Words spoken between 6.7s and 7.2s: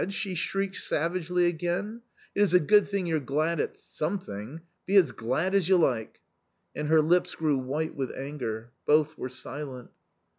And her